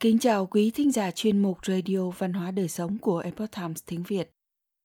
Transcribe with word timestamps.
Kính 0.00 0.18
chào 0.18 0.46
quý 0.46 0.70
thính 0.70 0.92
giả 0.92 1.10
chuyên 1.10 1.38
mục 1.38 1.58
Radio 1.66 2.10
Văn 2.10 2.32
hóa 2.32 2.50
Đời 2.50 2.68
Sống 2.68 2.98
của 2.98 3.18
Epoch 3.18 3.50
Times 3.56 3.82
tiếng 3.86 4.02
Việt. 4.02 4.30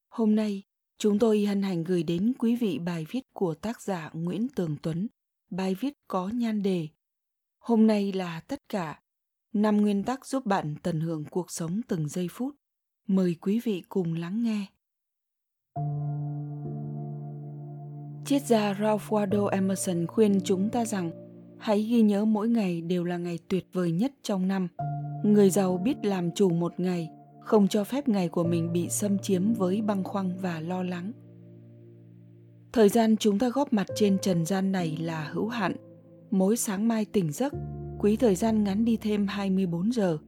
Hôm 0.08 0.34
nay, 0.36 0.62
chúng 0.98 1.18
tôi 1.18 1.44
hân 1.44 1.62
hạnh 1.62 1.84
gửi 1.84 2.02
đến 2.02 2.32
quý 2.38 2.56
vị 2.56 2.78
bài 2.78 3.06
viết 3.10 3.20
của 3.32 3.54
tác 3.54 3.82
giả 3.82 4.10
Nguyễn 4.12 4.48
Tường 4.48 4.76
Tuấn. 4.82 5.08
Bài 5.50 5.76
viết 5.80 5.92
có 6.08 6.28
nhan 6.28 6.62
đề 6.62 6.88
Hôm 7.58 7.86
nay 7.86 8.12
là 8.12 8.40
tất 8.40 8.68
cả, 8.68 9.00
năm 9.52 9.76
nguyên 9.76 10.02
tắc 10.02 10.26
giúp 10.26 10.46
bạn 10.46 10.74
tận 10.82 11.00
hưởng 11.00 11.24
cuộc 11.30 11.50
sống 11.50 11.80
từng 11.88 12.08
giây 12.08 12.28
phút. 12.30 12.54
Mời 13.06 13.36
quý 13.40 13.60
vị 13.64 13.82
cùng 13.88 14.14
lắng 14.14 14.42
nghe. 14.42 14.66
Triết 18.26 18.42
gia 18.42 18.74
Ralph 18.74 19.12
Waldo 19.12 19.46
Emerson 19.46 20.06
khuyên 20.06 20.40
chúng 20.44 20.70
ta 20.70 20.84
rằng 20.84 21.10
hãy 21.58 21.82
ghi 21.82 22.02
nhớ 22.02 22.24
mỗi 22.24 22.48
ngày 22.48 22.80
đều 22.80 23.04
là 23.04 23.16
ngày 23.16 23.38
tuyệt 23.48 23.66
vời 23.72 23.92
nhất 23.92 24.12
trong 24.22 24.48
năm. 24.48 24.68
Người 25.22 25.50
giàu 25.50 25.78
biết 25.78 26.04
làm 26.04 26.30
chủ 26.30 26.50
một 26.50 26.80
ngày, 26.80 27.10
không 27.40 27.68
cho 27.68 27.84
phép 27.84 28.08
ngày 28.08 28.28
của 28.28 28.44
mình 28.44 28.72
bị 28.72 28.88
xâm 28.88 29.18
chiếm 29.18 29.52
với 29.52 29.82
băng 29.82 30.04
khoăng 30.04 30.30
và 30.40 30.60
lo 30.60 30.82
lắng. 30.82 31.12
Thời 32.72 32.88
gian 32.88 33.16
chúng 33.16 33.38
ta 33.38 33.48
góp 33.48 33.72
mặt 33.72 33.86
trên 33.94 34.18
trần 34.18 34.46
gian 34.46 34.72
này 34.72 34.96
là 35.00 35.30
hữu 35.32 35.48
hạn. 35.48 35.76
Mỗi 36.30 36.56
sáng 36.56 36.88
mai 36.88 37.04
tỉnh 37.04 37.32
giấc, 37.32 37.52
quý 37.98 38.16
thời 38.16 38.34
gian 38.34 38.64
ngắn 38.64 38.84
đi 38.84 38.96
thêm 38.96 39.26
24 39.26 39.92
giờ. 39.92 40.18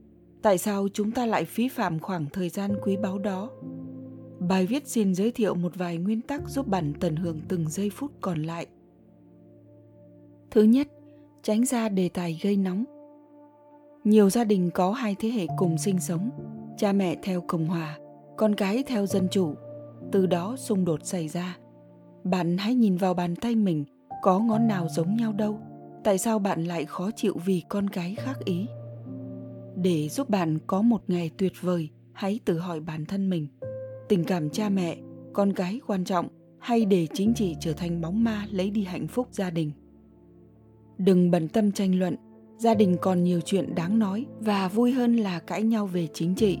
Tại 0.41 0.57
sao 0.57 0.87
chúng 0.93 1.11
ta 1.11 1.25
lại 1.25 1.45
phí 1.45 1.67
phạm 1.67 1.99
khoảng 1.99 2.25
thời 2.33 2.49
gian 2.49 2.75
quý 2.83 2.97
báu 2.97 3.19
đó? 3.19 3.49
Bài 4.39 4.65
viết 4.65 4.87
xin 4.87 5.15
giới 5.15 5.31
thiệu 5.31 5.55
một 5.55 5.75
vài 5.75 5.97
nguyên 5.97 6.21
tắc 6.21 6.49
giúp 6.49 6.67
bạn 6.67 6.93
tận 6.99 7.15
hưởng 7.15 7.41
từng 7.47 7.69
giây 7.69 7.89
phút 7.89 8.11
còn 8.21 8.43
lại. 8.43 8.67
Thứ 10.51 10.63
nhất, 10.63 10.87
tránh 11.43 11.65
ra 11.65 11.89
đề 11.89 12.09
tài 12.09 12.39
gây 12.43 12.57
nóng. 12.57 12.94
Nhiều 14.05 14.29
gia 14.29 14.43
đình 14.43 14.69
có 14.73 14.91
hai 14.91 15.15
thế 15.19 15.29
hệ 15.29 15.47
cùng 15.57 15.77
sinh 15.77 15.99
sống, 15.99 16.29
cha 16.77 16.93
mẹ 16.93 17.15
theo 17.23 17.41
Cộng 17.41 17.65
hòa, 17.65 17.97
con 18.37 18.55
cái 18.55 18.83
theo 18.87 19.05
dân 19.05 19.27
chủ. 19.31 19.53
Từ 20.11 20.25
đó 20.25 20.55
xung 20.57 20.85
đột 20.85 21.05
xảy 21.05 21.27
ra. 21.27 21.57
Bạn 22.23 22.57
hãy 22.57 22.75
nhìn 22.75 22.97
vào 22.97 23.13
bàn 23.13 23.35
tay 23.35 23.55
mình, 23.55 23.85
có 24.21 24.39
ngón 24.39 24.67
nào 24.67 24.87
giống 24.89 25.15
nhau 25.15 25.33
đâu. 25.33 25.59
Tại 26.03 26.17
sao 26.17 26.39
bạn 26.39 26.63
lại 26.63 26.85
khó 26.85 27.11
chịu 27.11 27.37
vì 27.45 27.63
con 27.69 27.89
cái 27.89 28.15
khác 28.15 28.45
ý? 28.45 28.65
Để 29.75 30.09
giúp 30.09 30.29
bạn 30.29 30.57
có 30.67 30.81
một 30.81 31.01
ngày 31.07 31.31
tuyệt 31.37 31.53
vời, 31.61 31.89
hãy 32.13 32.39
tự 32.45 32.59
hỏi 32.59 32.79
bản 32.79 33.05
thân 33.05 33.29
mình. 33.29 33.47
Tình 34.09 34.23
cảm 34.23 34.49
cha 34.49 34.69
mẹ, 34.69 34.97
con 35.33 35.53
cái 35.53 35.79
quan 35.87 36.03
trọng 36.03 36.27
hay 36.59 36.85
để 36.85 37.07
chính 37.13 37.33
trị 37.33 37.55
trở 37.59 37.73
thành 37.73 38.01
bóng 38.01 38.23
ma 38.23 38.47
lấy 38.51 38.69
đi 38.69 38.83
hạnh 38.83 39.07
phúc 39.07 39.27
gia 39.31 39.49
đình? 39.49 39.71
Đừng 40.97 41.31
bận 41.31 41.47
tâm 41.47 41.71
tranh 41.71 41.99
luận, 41.99 42.15
gia 42.57 42.73
đình 42.73 42.97
còn 43.01 43.23
nhiều 43.23 43.41
chuyện 43.41 43.75
đáng 43.75 43.99
nói 43.99 44.25
và 44.39 44.67
vui 44.67 44.91
hơn 44.91 45.15
là 45.15 45.39
cãi 45.39 45.63
nhau 45.63 45.87
về 45.87 46.07
chính 46.13 46.35
trị. 46.35 46.59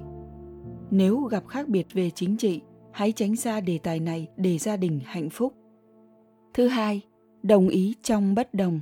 Nếu 0.91 1.19
gặp 1.21 1.47
khác 1.47 1.67
biệt 1.67 1.87
về 1.93 2.09
chính 2.09 2.37
trị, 2.37 2.61
hãy 2.91 3.11
tránh 3.11 3.35
xa 3.35 3.59
đề 3.61 3.77
tài 3.77 3.99
này 3.99 4.27
để 4.37 4.57
gia 4.57 4.77
đình 4.77 4.99
hạnh 5.05 5.29
phúc. 5.29 5.53
Thứ 6.53 6.67
hai, 6.67 7.01
đồng 7.43 7.67
ý 7.69 7.95
trong 8.03 8.35
bất 8.35 8.53
đồng. 8.53 8.79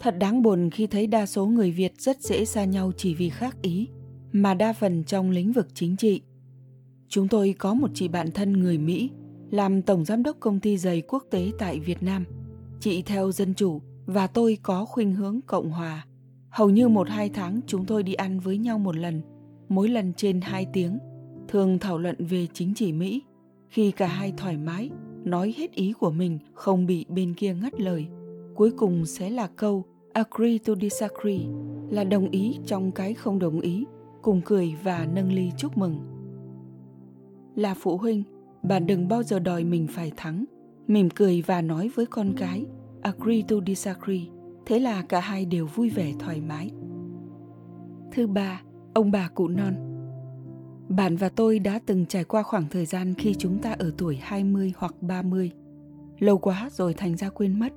Thật 0.00 0.18
đáng 0.18 0.42
buồn 0.42 0.70
khi 0.70 0.86
thấy 0.86 1.06
đa 1.06 1.26
số 1.26 1.46
người 1.46 1.70
Việt 1.70 2.00
rất 2.00 2.22
dễ 2.22 2.44
xa 2.44 2.64
nhau 2.64 2.92
chỉ 2.96 3.14
vì 3.14 3.28
khác 3.28 3.56
ý, 3.62 3.88
mà 4.32 4.54
đa 4.54 4.72
phần 4.72 5.04
trong 5.04 5.30
lĩnh 5.30 5.52
vực 5.52 5.68
chính 5.74 5.96
trị. 5.96 6.22
Chúng 7.08 7.28
tôi 7.28 7.54
có 7.58 7.74
một 7.74 7.90
chị 7.94 8.08
bạn 8.08 8.30
thân 8.30 8.52
người 8.52 8.78
Mỹ, 8.78 9.10
làm 9.50 9.82
tổng 9.82 10.04
giám 10.04 10.22
đốc 10.22 10.36
công 10.40 10.60
ty 10.60 10.76
giày 10.76 11.00
quốc 11.00 11.24
tế 11.30 11.50
tại 11.58 11.80
Việt 11.80 12.02
Nam. 12.02 12.24
Chị 12.80 13.02
theo 13.02 13.32
dân 13.32 13.54
chủ 13.54 13.80
và 14.06 14.26
tôi 14.26 14.58
có 14.62 14.84
khuynh 14.84 15.14
hướng 15.14 15.40
cộng 15.46 15.70
hòa. 15.70 16.06
Hầu 16.50 16.70
như 16.70 16.88
một 16.88 17.08
hai 17.08 17.28
tháng 17.28 17.60
chúng 17.66 17.84
tôi 17.84 18.02
đi 18.02 18.14
ăn 18.14 18.40
với 18.40 18.58
nhau 18.58 18.78
một 18.78 18.96
lần, 18.96 19.22
mỗi 19.68 19.88
lần 19.88 20.12
trên 20.16 20.40
hai 20.40 20.66
tiếng, 20.72 20.98
thường 21.48 21.78
thảo 21.78 21.98
luận 21.98 22.16
về 22.18 22.46
chính 22.52 22.74
trị 22.74 22.92
Mỹ. 22.92 23.22
Khi 23.68 23.90
cả 23.90 24.06
hai 24.06 24.32
thoải 24.36 24.56
mái, 24.56 24.90
nói 25.24 25.54
hết 25.56 25.72
ý 25.72 25.92
của 25.92 26.10
mình, 26.10 26.38
không 26.54 26.86
bị 26.86 27.06
bên 27.08 27.34
kia 27.34 27.54
ngắt 27.54 27.80
lời. 27.80 28.06
Cuối 28.54 28.70
cùng 28.70 29.06
sẽ 29.06 29.30
là 29.30 29.46
câu 29.46 29.84
agree 30.12 30.58
to 30.58 30.74
disagree, 30.80 31.40
là 31.90 32.04
đồng 32.04 32.30
ý 32.30 32.58
trong 32.66 32.92
cái 32.92 33.14
không 33.14 33.38
đồng 33.38 33.60
ý, 33.60 33.84
cùng 34.22 34.40
cười 34.44 34.74
và 34.82 35.08
nâng 35.12 35.32
ly 35.32 35.50
chúc 35.56 35.76
mừng. 35.76 36.00
Là 37.54 37.74
phụ 37.74 37.96
huynh, 37.96 38.22
bạn 38.62 38.86
đừng 38.86 39.08
bao 39.08 39.22
giờ 39.22 39.38
đòi 39.38 39.64
mình 39.64 39.86
phải 39.90 40.12
thắng, 40.16 40.44
mỉm 40.86 41.10
cười 41.10 41.42
và 41.42 41.60
nói 41.62 41.90
với 41.94 42.06
con 42.06 42.32
cái– 42.36 42.64
agree 43.02 43.42
to 43.48 43.56
disagree, 43.66 44.26
thế 44.66 44.78
là 44.78 45.02
cả 45.02 45.20
hai 45.20 45.44
đều 45.44 45.66
vui 45.66 45.90
vẻ 45.90 46.12
thoải 46.18 46.40
mái. 46.40 46.70
Thứ 48.12 48.26
ba, 48.26 48.62
ông 48.94 49.10
bà 49.10 49.28
cụ 49.28 49.48
non. 49.48 49.74
Bạn 50.88 51.16
và 51.16 51.28
tôi 51.28 51.58
đã 51.58 51.80
từng 51.86 52.06
trải 52.06 52.24
qua 52.24 52.42
khoảng 52.42 52.66
thời 52.70 52.86
gian 52.86 53.14
khi 53.14 53.34
chúng 53.38 53.58
ta 53.58 53.72
ở 53.78 53.92
tuổi 53.98 54.18
20 54.22 54.72
hoặc 54.76 54.94
30. 55.00 55.50
Lâu 56.18 56.38
quá 56.38 56.68
rồi 56.72 56.94
thành 56.94 57.16
ra 57.16 57.28
quên 57.28 57.58
mất. 57.58 57.72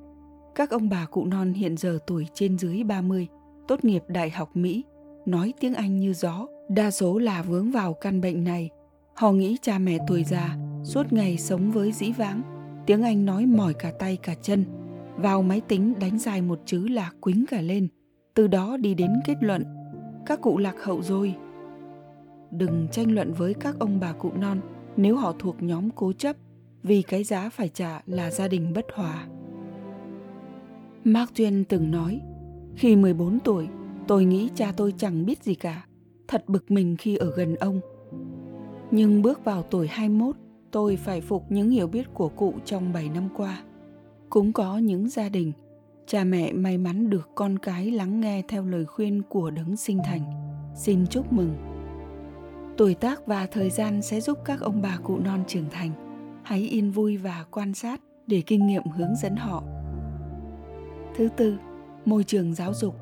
Các 0.54 0.70
ông 0.70 0.88
bà 0.88 1.06
cụ 1.06 1.24
non 1.24 1.52
hiện 1.52 1.76
giờ 1.76 1.98
tuổi 2.06 2.26
trên 2.34 2.58
dưới 2.58 2.84
30, 2.84 3.26
tốt 3.68 3.84
nghiệp 3.84 4.02
Đại 4.08 4.30
học 4.30 4.56
Mỹ, 4.56 4.84
nói 5.26 5.52
tiếng 5.60 5.74
Anh 5.74 5.98
như 5.98 6.12
gió, 6.12 6.46
đa 6.68 6.90
số 6.90 7.18
là 7.18 7.42
vướng 7.42 7.70
vào 7.70 7.94
căn 7.94 8.20
bệnh 8.20 8.44
này. 8.44 8.70
Họ 9.14 9.32
nghĩ 9.32 9.56
cha 9.62 9.78
mẹ 9.78 9.98
tuổi 10.06 10.24
già, 10.24 10.56
suốt 10.84 11.12
ngày 11.12 11.38
sống 11.38 11.70
với 11.70 11.92
dĩ 11.92 12.12
vãng, 12.12 12.42
tiếng 12.86 13.02
Anh 13.02 13.24
nói 13.24 13.46
mỏi 13.46 13.74
cả 13.74 13.92
tay 13.98 14.16
cả 14.16 14.34
chân, 14.42 14.64
vào 15.16 15.42
máy 15.42 15.60
tính 15.60 15.94
đánh 16.00 16.18
dài 16.18 16.42
một 16.42 16.60
chữ 16.64 16.88
là 16.88 17.10
quính 17.20 17.44
cả 17.50 17.60
lên, 17.60 17.88
từ 18.34 18.46
đó 18.46 18.76
đi 18.76 18.94
đến 18.94 19.10
kết 19.24 19.36
luận, 19.40 19.64
các 20.26 20.40
cụ 20.40 20.58
lạc 20.58 20.82
hậu 20.82 21.02
rồi. 21.02 21.34
Đừng 22.50 22.88
tranh 22.92 23.14
luận 23.14 23.32
với 23.32 23.54
các 23.54 23.78
ông 23.78 24.00
bà 24.00 24.12
cụ 24.12 24.32
non 24.40 24.60
nếu 24.96 25.16
họ 25.16 25.32
thuộc 25.38 25.62
nhóm 25.62 25.90
cố 25.90 26.12
chấp, 26.12 26.36
vì 26.82 27.02
cái 27.02 27.24
giá 27.24 27.48
phải 27.48 27.68
trả 27.68 28.02
là 28.06 28.30
gia 28.30 28.48
đình 28.48 28.72
bất 28.74 28.86
hòa. 28.94 29.26
Mark 31.04 31.32
Twain 31.32 31.64
từng 31.68 31.90
nói, 31.90 32.20
khi 32.76 32.96
14 32.96 33.38
tuổi, 33.40 33.68
tôi 34.08 34.24
nghĩ 34.24 34.50
cha 34.54 34.72
tôi 34.76 34.94
chẳng 34.98 35.26
biết 35.26 35.42
gì 35.42 35.54
cả, 35.54 35.86
thật 36.28 36.44
bực 36.46 36.70
mình 36.70 36.96
khi 36.96 37.16
ở 37.16 37.32
gần 37.36 37.54
ông. 37.54 37.80
Nhưng 38.90 39.22
bước 39.22 39.44
vào 39.44 39.62
tuổi 39.62 39.86
21, 39.86 40.36
tôi 40.70 40.96
phải 40.96 41.20
phục 41.20 41.44
những 41.48 41.70
hiểu 41.70 41.86
biết 41.86 42.14
của 42.14 42.28
cụ 42.28 42.54
trong 42.64 42.92
7 42.92 43.08
năm 43.08 43.28
qua 43.36 43.62
cũng 44.30 44.52
có 44.52 44.78
những 44.78 45.08
gia 45.08 45.28
đình, 45.28 45.52
cha 46.06 46.24
mẹ 46.24 46.52
may 46.52 46.78
mắn 46.78 47.10
được 47.10 47.30
con 47.34 47.58
cái 47.58 47.90
lắng 47.90 48.20
nghe 48.20 48.42
theo 48.48 48.64
lời 48.64 48.84
khuyên 48.84 49.22
của 49.28 49.50
đấng 49.50 49.76
sinh 49.76 49.98
thành. 50.04 50.22
Xin 50.74 51.06
chúc 51.06 51.32
mừng. 51.32 51.56
Tuổi 52.76 52.94
tác 52.94 53.26
và 53.26 53.46
thời 53.46 53.70
gian 53.70 54.02
sẽ 54.02 54.20
giúp 54.20 54.38
các 54.44 54.60
ông 54.60 54.82
bà 54.82 54.98
cụ 55.02 55.18
non 55.18 55.44
trưởng 55.46 55.70
thành. 55.70 55.90
Hãy 56.44 56.60
yên 56.60 56.90
vui 56.90 57.16
và 57.16 57.44
quan 57.50 57.74
sát 57.74 58.00
để 58.26 58.42
kinh 58.46 58.66
nghiệm 58.66 58.82
hướng 58.96 59.16
dẫn 59.16 59.36
họ. 59.36 59.62
Thứ 61.16 61.28
tư, 61.36 61.56
môi 62.04 62.24
trường 62.24 62.54
giáo 62.54 62.74
dục. 62.74 62.94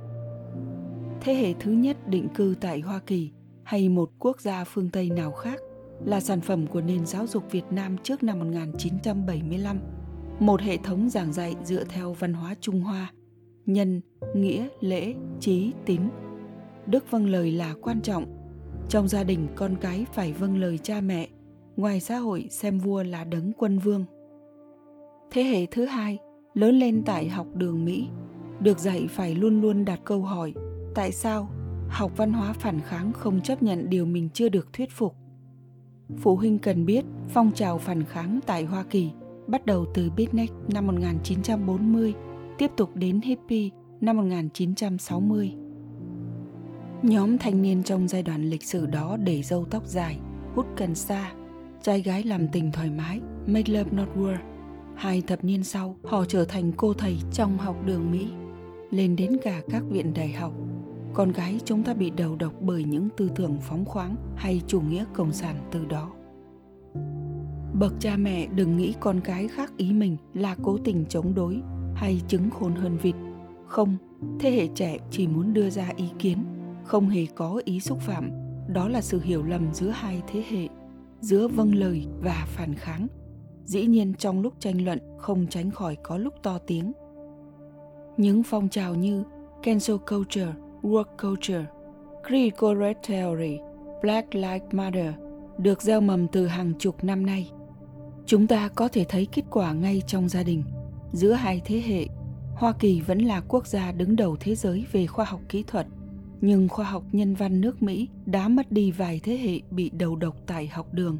Thế 1.20 1.34
hệ 1.34 1.54
thứ 1.60 1.70
nhất 1.70 2.08
định 2.08 2.28
cư 2.34 2.54
tại 2.60 2.80
hoa 2.80 3.00
kỳ 3.06 3.30
hay 3.62 3.88
một 3.88 4.10
quốc 4.18 4.40
gia 4.40 4.64
phương 4.64 4.90
Tây 4.90 5.10
nào 5.10 5.32
khác 5.32 5.60
là 6.04 6.20
sản 6.20 6.40
phẩm 6.40 6.66
của 6.66 6.80
nền 6.80 7.06
giáo 7.06 7.26
dục 7.26 7.50
Việt 7.50 7.64
Nam 7.70 7.96
trước 8.02 8.22
năm 8.22 8.38
1975 8.38 9.93
một 10.40 10.60
hệ 10.60 10.76
thống 10.76 11.08
giảng 11.08 11.32
dạy 11.32 11.56
dựa 11.64 11.84
theo 11.84 12.12
văn 12.12 12.32
hóa 12.32 12.54
Trung 12.60 12.80
Hoa, 12.80 13.12
nhân, 13.66 14.00
nghĩa, 14.34 14.68
lễ, 14.80 15.14
trí, 15.40 15.72
tín. 15.86 16.00
Đức 16.86 17.10
vâng 17.10 17.26
lời 17.26 17.52
là 17.52 17.74
quan 17.82 18.00
trọng. 18.00 18.24
Trong 18.88 19.08
gia 19.08 19.24
đình 19.24 19.48
con 19.54 19.76
cái 19.80 20.06
phải 20.12 20.32
vâng 20.32 20.58
lời 20.58 20.78
cha 20.78 21.00
mẹ, 21.00 21.28
ngoài 21.76 22.00
xã 22.00 22.16
hội 22.16 22.46
xem 22.50 22.78
vua 22.78 23.02
là 23.02 23.24
đấng 23.24 23.52
quân 23.52 23.78
vương. 23.78 24.04
Thế 25.30 25.42
hệ 25.42 25.66
thứ 25.66 25.84
hai, 25.84 26.18
lớn 26.54 26.78
lên 26.78 27.02
tại 27.06 27.28
học 27.28 27.46
đường 27.54 27.84
Mỹ, 27.84 28.08
được 28.60 28.78
dạy 28.78 29.06
phải 29.10 29.34
luôn 29.34 29.60
luôn 29.60 29.84
đặt 29.84 30.00
câu 30.04 30.22
hỏi 30.22 30.54
tại 30.94 31.12
sao 31.12 31.48
học 31.88 32.12
văn 32.16 32.32
hóa 32.32 32.52
phản 32.52 32.80
kháng 32.80 33.12
không 33.12 33.40
chấp 33.40 33.62
nhận 33.62 33.90
điều 33.90 34.06
mình 34.06 34.28
chưa 34.34 34.48
được 34.48 34.72
thuyết 34.72 34.90
phục. 34.90 35.14
Phụ 36.18 36.36
huynh 36.36 36.58
cần 36.58 36.86
biết 36.86 37.04
phong 37.28 37.52
trào 37.52 37.78
phản 37.78 38.04
kháng 38.04 38.40
tại 38.46 38.64
Hoa 38.64 38.84
Kỳ– 38.90 39.10
bắt 39.46 39.66
đầu 39.66 39.86
từ 39.94 40.10
Beatnik 40.16 40.52
năm 40.68 40.86
1940, 40.86 42.14
tiếp 42.58 42.70
tục 42.76 42.90
đến 42.94 43.20
Hippie 43.20 43.70
năm 44.00 44.16
1960. 44.16 45.54
Nhóm 47.02 47.38
thanh 47.38 47.62
niên 47.62 47.82
trong 47.82 48.08
giai 48.08 48.22
đoạn 48.22 48.50
lịch 48.50 48.62
sử 48.62 48.86
đó 48.86 49.16
để 49.16 49.42
râu 49.42 49.64
tóc 49.64 49.86
dài, 49.86 50.18
hút 50.54 50.66
cần 50.76 50.94
sa, 50.94 51.32
trai 51.82 52.02
gái 52.02 52.22
làm 52.22 52.48
tình 52.48 52.72
thoải 52.72 52.90
mái, 52.90 53.20
make 53.46 53.72
love 53.72 53.90
not 53.90 54.08
war. 54.16 54.36
Hai 54.96 55.22
thập 55.26 55.44
niên 55.44 55.64
sau, 55.64 55.96
họ 56.04 56.24
trở 56.24 56.44
thành 56.44 56.72
cô 56.76 56.94
thầy 56.94 57.16
trong 57.32 57.58
học 57.58 57.76
đường 57.86 58.10
Mỹ, 58.10 58.26
lên 58.90 59.16
đến 59.16 59.36
cả 59.42 59.62
các 59.70 59.82
viện 59.90 60.14
đại 60.14 60.32
học. 60.32 60.52
Con 61.14 61.32
gái 61.32 61.60
chúng 61.64 61.82
ta 61.82 61.94
bị 61.94 62.10
đầu 62.10 62.36
độc 62.36 62.52
bởi 62.60 62.84
những 62.84 63.08
tư 63.16 63.30
tưởng 63.36 63.56
phóng 63.60 63.84
khoáng 63.84 64.16
hay 64.36 64.60
chủ 64.66 64.80
nghĩa 64.80 65.04
cộng 65.14 65.32
sản 65.32 65.56
từ 65.70 65.84
đó 65.84 66.12
bậc 67.78 67.92
cha 68.00 68.16
mẹ 68.16 68.46
đừng 68.46 68.76
nghĩ 68.76 68.94
con 69.00 69.20
cái 69.20 69.48
khác 69.48 69.72
ý 69.76 69.92
mình 69.92 70.16
là 70.34 70.56
cố 70.62 70.78
tình 70.84 71.04
chống 71.08 71.34
đối 71.34 71.60
hay 71.94 72.20
chứng 72.28 72.50
khôn 72.50 72.74
hơn 72.74 72.96
vịt. 73.02 73.14
Không, 73.66 73.96
thế 74.40 74.50
hệ 74.50 74.66
trẻ 74.74 74.98
chỉ 75.10 75.26
muốn 75.26 75.54
đưa 75.54 75.70
ra 75.70 75.90
ý 75.96 76.08
kiến, 76.18 76.38
không 76.84 77.08
hề 77.08 77.26
có 77.34 77.62
ý 77.64 77.80
xúc 77.80 77.98
phạm. 78.00 78.30
Đó 78.68 78.88
là 78.88 79.00
sự 79.00 79.20
hiểu 79.20 79.42
lầm 79.42 79.74
giữa 79.74 79.88
hai 79.88 80.22
thế 80.26 80.42
hệ, 80.48 80.68
giữa 81.20 81.48
vâng 81.48 81.74
lời 81.74 82.06
và 82.20 82.46
phản 82.48 82.74
kháng. 82.74 83.06
Dĩ 83.64 83.86
nhiên 83.86 84.14
trong 84.18 84.42
lúc 84.42 84.54
tranh 84.58 84.84
luận 84.84 84.98
không 85.18 85.46
tránh 85.46 85.70
khỏi 85.70 85.96
có 86.02 86.18
lúc 86.18 86.34
to 86.42 86.58
tiếng. 86.58 86.92
Những 88.16 88.42
phong 88.42 88.68
trào 88.68 88.94
như 88.94 89.24
cancel 89.62 89.96
culture, 90.10 90.52
work 90.82 91.04
culture 91.22 91.64
critical 92.28 92.80
race 92.80 93.00
theory 93.02 93.58
black 94.02 94.34
lives 94.34 94.72
matter 94.72 95.14
được 95.58 95.82
gieo 95.82 96.00
mầm 96.00 96.28
từ 96.28 96.46
hàng 96.46 96.72
chục 96.78 97.04
năm 97.04 97.26
nay 97.26 97.50
chúng 98.26 98.46
ta 98.46 98.68
có 98.68 98.88
thể 98.88 99.04
thấy 99.08 99.26
kết 99.32 99.44
quả 99.50 99.72
ngay 99.72 100.02
trong 100.06 100.28
gia 100.28 100.42
đình. 100.42 100.62
Giữa 101.12 101.32
hai 101.32 101.62
thế 101.64 101.82
hệ, 101.86 102.06
hoa 102.54 102.72
kỳ 102.78 103.00
vẫn 103.00 103.18
là 103.18 103.40
quốc 103.40 103.66
gia 103.66 103.92
đứng 103.92 104.16
đầu 104.16 104.36
thế 104.40 104.54
giới 104.54 104.86
về 104.92 105.06
khoa 105.06 105.24
học 105.24 105.40
kỹ 105.48 105.64
thuật. 105.66 105.86
Nhưng 106.40 106.68
khoa 106.68 106.84
học 106.84 107.04
nhân 107.12 107.34
văn 107.34 107.60
nước 107.60 107.82
mỹ 107.82 108.08
đã 108.26 108.48
mất 108.48 108.72
đi 108.72 108.90
vài 108.90 109.20
thế 109.24 109.36
hệ 109.36 109.60
bị 109.70 109.90
đầu 109.90 110.16
độc 110.16 110.36
tại 110.46 110.66
học 110.66 110.94
đường. 110.94 111.18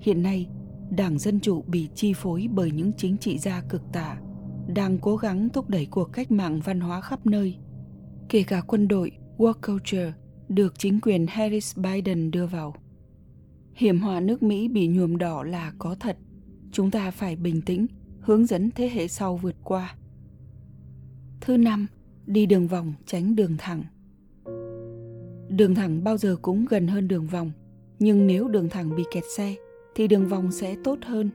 Hiện 0.00 0.22
nay, 0.22 0.48
đảng 0.90 1.18
dân 1.18 1.40
chủ 1.40 1.62
bị 1.66 1.88
chi 1.94 2.12
phối 2.12 2.48
bởi 2.52 2.70
những 2.70 2.92
chính 2.96 3.16
trị 3.16 3.38
gia 3.38 3.60
cực 3.60 3.82
tả, 3.92 4.16
đang 4.74 4.98
cố 4.98 5.16
gắng 5.16 5.48
thúc 5.48 5.68
đẩy 5.68 5.86
cuộc 5.86 6.12
cách 6.12 6.30
mạng 6.30 6.60
văn 6.64 6.80
hóa 6.80 7.00
khắp 7.00 7.26
nơi. 7.26 7.56
Kể 8.28 8.42
cả 8.42 8.60
quân 8.66 8.88
đội 8.88 9.12
work 9.38 9.54
culture 9.66 10.12
được 10.48 10.78
chính 10.78 11.00
quyền 11.00 11.26
harris 11.26 11.76
biden 11.76 12.30
đưa 12.30 12.46
vào 12.46 12.74
hiểm 13.74 14.00
họa 14.00 14.20
nước 14.20 14.42
mỹ 14.42 14.68
bị 14.68 14.86
nhuộm 14.86 15.16
đỏ 15.16 15.42
là 15.42 15.72
có 15.78 15.94
thật. 16.00 16.16
Chúng 16.72 16.90
ta 16.90 17.10
phải 17.10 17.36
bình 17.36 17.60
tĩnh, 17.62 17.86
hướng 18.20 18.46
dẫn 18.46 18.70
thế 18.70 18.88
hệ 18.88 19.08
sau 19.08 19.36
vượt 19.36 19.56
qua. 19.64 19.94
Thứ 21.40 21.56
năm, 21.56 21.86
đi 22.26 22.46
đường 22.46 22.66
vòng, 22.66 22.92
tránh 23.06 23.36
đường 23.36 23.56
thẳng. 23.58 23.82
Đường 25.48 25.74
thẳng 25.74 26.04
bao 26.04 26.16
giờ 26.16 26.36
cũng 26.42 26.66
gần 26.70 26.86
hơn 26.86 27.08
đường 27.08 27.26
vòng, 27.26 27.52
nhưng 27.98 28.26
nếu 28.26 28.48
đường 28.48 28.68
thẳng 28.68 28.96
bị 28.96 29.02
kẹt 29.12 29.24
xe, 29.36 29.54
thì 29.94 30.08
đường 30.08 30.28
vòng 30.28 30.52
sẽ 30.52 30.76
tốt 30.84 30.98
hơn. 31.02 31.30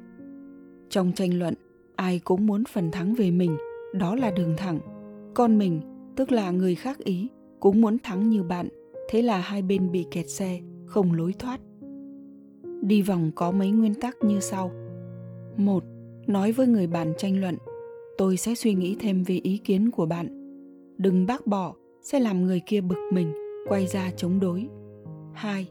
Trong 0.90 1.12
tranh 1.12 1.40
luận, 1.40 1.54
ai 1.96 2.20
cũng 2.20 2.46
muốn 2.46 2.64
phần 2.74 2.92
thắng 2.92 3.16
về 3.16 3.32
mình, 3.32 3.58
đó 3.94 4.16
là 4.16 4.32
đường 4.32 4.54
thẳng. 4.58 4.80
Con 5.34 5.58
mình, 5.58 5.82
tức 6.16 6.32
là 6.32 6.52
người 6.52 6.76
khác 6.76 6.98
ý, 7.00 7.28
cũng 7.60 7.82
muốn 7.82 7.98
thắng 8.04 8.30
như 8.30 8.44
bạn, 8.44 8.70
thế 9.10 9.22
là 9.22 9.38
hai 9.38 9.62
bên 9.62 9.92
bị 9.92 10.06
kẹt 10.12 10.30
xe, 10.30 10.60
không 10.86 11.14
lối 11.14 11.34
thoát 11.34 11.60
đi 12.88 13.02
vòng 13.02 13.32
có 13.36 13.52
mấy 13.52 13.72
nguyên 13.72 13.94
tắc 13.94 14.24
như 14.24 14.40
sau. 14.40 14.72
Một, 15.58 15.84
nói 16.28 16.52
với 16.52 16.68
người 16.68 16.88
bạn 16.88 17.14
tranh 17.18 17.42
luận. 17.42 17.58
Tôi 18.18 18.38
sẽ 18.38 18.56
suy 18.56 18.74
nghĩ 18.74 18.96
thêm 19.00 19.24
về 19.24 19.40
ý 19.44 19.58
kiến 19.58 19.92
của 19.92 20.06
bạn. 20.06 20.28
Đừng 20.98 21.26
bác 21.26 21.48
bỏ, 21.48 21.74
sẽ 22.02 22.20
làm 22.20 22.46
người 22.46 22.62
kia 22.66 22.82
bực 22.82 23.10
mình, 23.12 23.34
quay 23.68 23.88
ra 23.88 24.12
chống 24.18 24.40
đối. 24.40 24.68
Hai, 25.34 25.70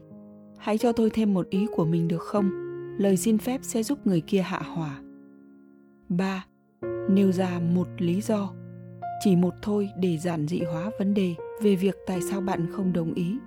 hãy 0.57 0.77
cho 0.77 0.91
tôi 0.91 1.09
thêm 1.09 1.33
một 1.33 1.49
ý 1.49 1.67
của 1.75 1.85
mình 1.85 2.07
được 2.07 2.21
không? 2.21 2.49
Lời 2.97 3.17
xin 3.17 3.37
phép 3.37 3.59
sẽ 3.63 3.83
giúp 3.83 4.07
người 4.07 4.21
kia 4.21 4.41
hạ 4.41 4.59
hỏa. 4.59 5.01
Ba, 6.09 6.45
nêu 7.09 7.31
ra 7.31 7.59
một 7.59 7.87
lý 7.97 8.21
do. 8.21 8.53
Chỉ 9.23 9.35
một 9.35 9.53
thôi 9.61 9.89
để 9.99 10.17
giản 10.17 10.47
dị 10.47 10.59
hóa 10.59 10.91
vấn 10.99 11.13
đề 11.13 11.33
về 11.61 11.75
việc 11.75 11.95
tại 12.07 12.21
sao 12.21 12.41
bạn 12.41 12.67
không 12.71 12.93
đồng 12.93 13.13
ý. 13.13 13.37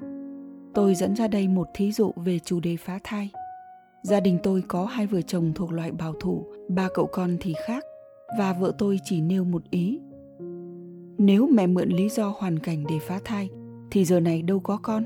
Tôi 0.74 0.94
dẫn 0.94 1.16
ra 1.16 1.28
đây 1.28 1.48
một 1.48 1.66
thí 1.74 1.92
dụ 1.92 2.12
về 2.16 2.38
chủ 2.38 2.60
đề 2.60 2.76
phá 2.76 2.98
thai 3.04 3.30
gia 4.02 4.20
đình 4.20 4.38
tôi 4.42 4.62
có 4.68 4.84
hai 4.84 5.06
vợ 5.06 5.22
chồng 5.22 5.52
thuộc 5.54 5.72
loại 5.72 5.92
bảo 5.92 6.12
thủ, 6.20 6.46
ba 6.68 6.88
cậu 6.94 7.06
con 7.06 7.36
thì 7.40 7.54
khác, 7.66 7.84
và 8.38 8.52
vợ 8.52 8.72
tôi 8.78 8.98
chỉ 9.04 9.20
nêu 9.20 9.44
một 9.44 9.62
ý. 9.70 10.00
Nếu 11.18 11.48
mẹ 11.52 11.66
mượn 11.66 11.88
lý 11.88 12.08
do 12.08 12.34
hoàn 12.38 12.58
cảnh 12.58 12.84
để 12.88 12.98
phá 12.98 13.20
thai, 13.24 13.48
thì 13.90 14.04
giờ 14.04 14.20
này 14.20 14.42
đâu 14.42 14.60
có 14.60 14.78
con. 14.82 15.04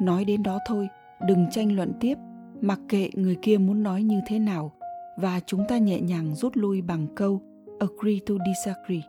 Nói 0.00 0.24
đến 0.24 0.42
đó 0.42 0.58
thôi, 0.66 0.88
đừng 1.28 1.46
tranh 1.50 1.76
luận 1.76 1.92
tiếp, 2.00 2.14
mặc 2.60 2.80
kệ 2.88 3.08
người 3.14 3.36
kia 3.42 3.58
muốn 3.58 3.82
nói 3.82 4.02
như 4.02 4.20
thế 4.26 4.38
nào, 4.38 4.72
và 5.18 5.40
chúng 5.46 5.64
ta 5.68 5.78
nhẹ 5.78 6.00
nhàng 6.00 6.34
rút 6.34 6.56
lui 6.56 6.82
bằng 6.82 7.06
câu, 7.14 7.40
agree 7.78 8.18
to 8.26 8.34
disagree. 8.46 9.08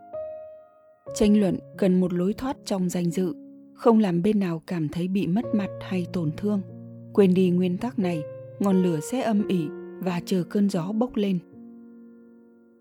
Tranh 1.15 1.39
luận 1.39 1.57
cần 1.77 1.99
một 1.99 2.13
lối 2.13 2.33
thoát 2.33 2.57
trong 2.65 2.89
danh 2.89 3.11
dự, 3.11 3.35
không 3.73 3.99
làm 3.99 4.21
bên 4.21 4.39
nào 4.39 4.61
cảm 4.67 4.89
thấy 4.89 5.07
bị 5.07 5.27
mất 5.27 5.45
mặt 5.53 5.69
hay 5.81 6.07
tổn 6.13 6.31
thương. 6.37 6.61
Quên 7.13 7.33
đi 7.33 7.49
nguyên 7.49 7.77
tắc 7.77 7.99
này 7.99 8.23
ngọn 8.59 8.83
lửa 8.83 8.99
sẽ 8.99 9.21
âm 9.21 9.47
ỉ 9.47 9.67
và 9.99 10.21
chờ 10.25 10.43
cơn 10.43 10.69
gió 10.69 10.91
bốc 10.91 11.15
lên. 11.15 11.39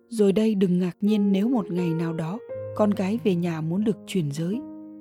Rồi 0.08 0.32
đây 0.32 0.54
đừng 0.54 0.78
ngạc 0.78 0.96
nhiên 1.00 1.32
nếu 1.32 1.48
một 1.48 1.70
ngày 1.70 1.94
nào 1.94 2.12
đó, 2.12 2.38
con 2.76 2.90
gái 2.90 3.18
về 3.24 3.34
nhà 3.34 3.60
muốn 3.60 3.84
được 3.84 3.96
chuyển 4.06 4.30
giới. 4.32 4.60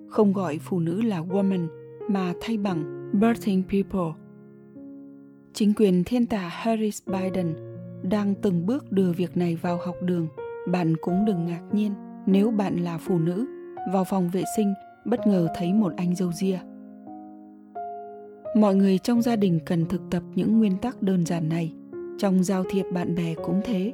Không 0.09 0.33
gọi 0.33 0.59
phụ 0.61 0.79
nữ 0.79 1.01
là 1.01 1.21
woman, 1.21 1.67
mà 2.09 2.33
thay 2.41 2.57
bằng 2.57 3.09
birthing 3.13 3.63
people. 3.63 4.21
Chính 5.53 5.73
quyền 5.73 6.03
thiên 6.03 6.25
tả 6.25 6.47
harris 6.47 7.01
biden 7.07 7.53
đang 8.03 8.35
từng 8.41 8.65
bước 8.65 8.91
đưa 8.91 9.11
việc 9.11 9.37
này 9.37 9.55
vào 9.55 9.79
học 9.85 9.95
đường. 10.01 10.27
Bạn 10.71 10.95
cũng 11.01 11.25
đừng 11.25 11.45
ngạc 11.45 11.61
nhiên 11.71 11.93
nếu 12.25 12.51
bạn 12.51 12.75
là 12.75 12.97
phụ 12.97 13.19
nữ, 13.19 13.45
vào 13.93 14.03
phòng 14.03 14.29
vệ 14.29 14.43
sinh, 14.57 14.73
bất 15.05 15.27
ngờ 15.27 15.47
thấy 15.55 15.73
một 15.73 15.93
anh 15.97 16.15
dâu 16.15 16.31
ria 16.31 16.59
mọi 18.55 18.75
người 18.75 18.97
trong 18.97 19.21
gia 19.21 19.35
đình 19.35 19.59
cần 19.65 19.85
thực 19.85 20.01
tập 20.11 20.23
những 20.35 20.57
nguyên 20.57 20.77
tắc 20.77 21.01
đơn 21.01 21.25
giản 21.25 21.49
này. 21.49 21.73
Trong 22.17 22.43
giao 22.43 22.63
thiệp 22.69 22.85
bạn 22.93 23.15
bè 23.15 23.35
cũng 23.43 23.61
thế. 23.65 23.93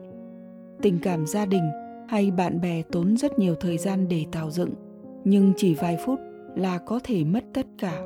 Tình 0.81 0.99
cảm 1.01 1.27
gia 1.27 1.45
đình 1.45 1.63
hay 2.07 2.31
bạn 2.31 2.61
bè 2.61 2.81
tốn 2.81 3.17
rất 3.17 3.39
nhiều 3.39 3.55
thời 3.55 3.77
gian 3.77 4.07
để 4.07 4.25
tạo 4.31 4.51
dựng, 4.51 4.73
nhưng 5.23 5.53
chỉ 5.57 5.73
vài 5.73 5.97
phút 6.05 6.19
là 6.55 6.77
có 6.77 6.99
thể 7.03 7.23
mất 7.23 7.43
tất 7.53 7.67
cả. 7.77 8.01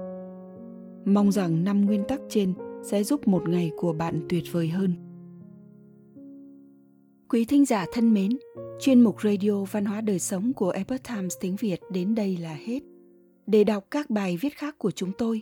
Mong 1.05 1.31
rằng 1.31 1.63
năm 1.63 1.85
nguyên 1.85 2.03
tắc 2.07 2.19
trên 2.29 2.53
sẽ 2.83 3.03
giúp 3.03 3.27
một 3.27 3.50
ngày 3.50 3.71
của 3.77 3.94
bạn 3.94 4.25
tuyệt 4.29 4.44
vời 4.51 4.67
hơn. 4.67 4.94
Quý 7.29 7.45
thính 7.45 7.65
giả 7.65 7.85
thân 7.94 8.13
mến, 8.13 8.31
chuyên 8.79 9.01
mục 9.01 9.21
radio 9.21 9.63
văn 9.71 9.85
hóa 9.85 10.01
đời 10.01 10.19
sống 10.19 10.53
của 10.53 10.69
epoch 10.69 11.03
times 11.03 11.33
tiếng 11.39 11.55
việt 11.55 11.79
đến 11.91 12.15
đây 12.15 12.38
là 12.38 12.57
hết. 12.65 12.79
Để 13.47 13.63
đọc 13.63 13.85
các 13.91 14.09
bài 14.09 14.38
viết 14.41 14.57
khác 14.57 14.75
của 14.77 14.91
chúng 14.91 15.11
tôi 15.17 15.41